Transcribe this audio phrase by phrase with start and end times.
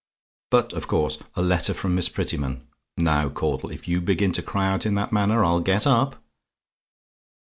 [0.49, 2.67] But of course, a letter from Miss Prettyman
[2.97, 6.19] Now, Caudle, if you begin to cry out in that manner, I'll get up.